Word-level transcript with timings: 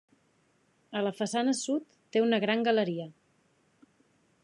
A 1.01 1.03
la 1.07 1.11
façana 1.19 1.53
sud 1.59 1.85
té 2.17 2.25
una 2.29 2.43
gran 2.47 2.67
galeria. 2.71 3.11